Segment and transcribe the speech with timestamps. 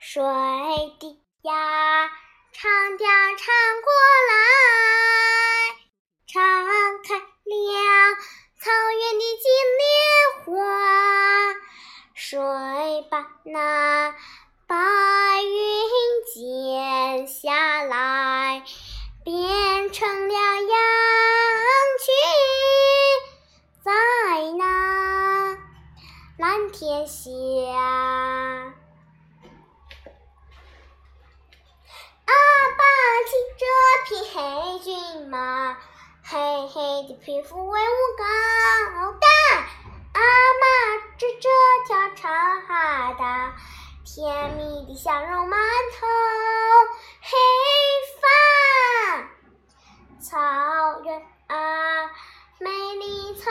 [0.00, 0.22] 水
[1.00, 2.08] 滴呀，
[2.52, 3.46] 长调唱
[3.82, 3.92] 过
[4.28, 4.32] 来，
[6.26, 6.32] 唱
[7.02, 7.24] 开了
[8.60, 9.84] 草原的金莲
[10.44, 10.46] 花。
[12.14, 12.38] 谁
[13.10, 14.14] 把那
[14.68, 14.76] 白
[15.42, 15.58] 云
[16.32, 18.62] 剪下来，
[19.24, 20.70] 变成了羊
[21.98, 22.14] 群，
[23.84, 23.90] 在
[24.52, 25.58] 那
[26.38, 27.28] 蓝天下。
[34.04, 34.40] 匹黑
[34.80, 35.76] 骏马，
[36.22, 38.22] 黑黑的皮肤威武高
[39.12, 39.26] 大。
[40.14, 40.66] 阿妈
[41.16, 41.48] 指着
[41.86, 43.56] 条长哈达，
[44.04, 45.58] 甜蜜的笑容满
[45.98, 46.06] 头
[47.20, 47.30] 黑
[48.20, 48.26] 发。
[50.20, 51.56] 草原啊，
[52.60, 53.50] 美丽草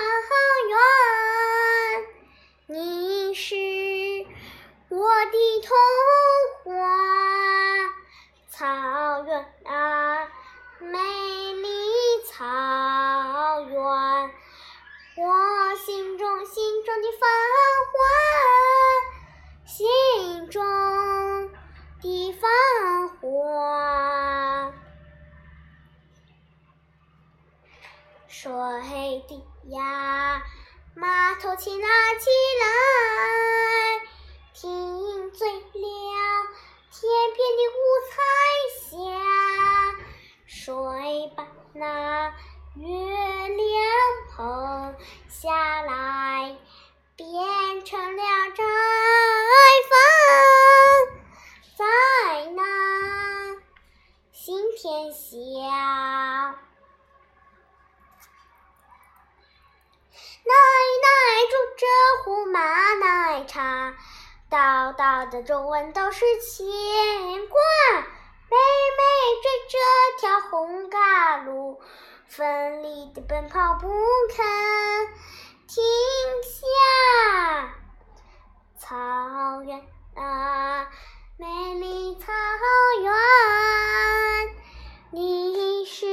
[2.68, 3.56] 原，你是
[4.90, 5.76] 我的童
[6.64, 6.72] 话。
[8.50, 8.66] 草
[9.26, 10.32] 原啊。
[15.78, 17.30] 心中心中的繁
[17.94, 17.98] 华，
[19.66, 20.64] 心中
[22.02, 22.50] 的繁
[23.10, 24.74] 华。
[28.28, 28.52] 水
[29.28, 30.42] 滴呀，
[30.96, 32.30] 码头请拉起
[32.62, 32.66] 来，
[34.54, 35.60] 听醉了
[36.92, 37.02] 天
[37.36, 38.16] 边的五彩
[38.82, 38.86] 霞。
[40.46, 40.66] 谁
[41.36, 42.34] 把那
[42.80, 43.66] 月亮
[44.36, 44.96] 捧
[45.28, 46.56] 下来，
[47.16, 48.24] 变成了
[48.56, 48.64] 摘
[49.90, 49.98] 风，
[51.76, 53.56] 在那
[54.32, 55.28] 新天下。
[60.44, 60.54] 奶
[61.04, 61.08] 奶
[61.50, 61.84] 煮着
[62.24, 62.60] 胡麻
[62.94, 63.96] 奶茶，
[64.50, 67.60] 道道的中文都是牵挂。
[68.50, 68.56] 妹
[68.98, 69.02] 妹
[69.42, 69.78] 追着
[70.20, 71.82] 条红嘎路，
[72.28, 73.88] 奋力地奔跑不
[74.30, 74.46] 肯
[75.68, 75.84] 停
[76.44, 77.74] 下。
[78.78, 79.82] 草原
[80.16, 80.90] 啊，
[81.38, 82.32] 美丽草
[83.02, 83.12] 原，
[85.12, 86.06] 你是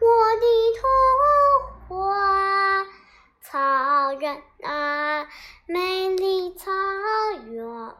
[0.00, 0.46] 我的
[0.78, 0.86] 童
[1.88, 2.86] 话。
[3.42, 5.26] 草原啊，
[5.66, 6.70] 美丽草
[7.42, 7.96] 原。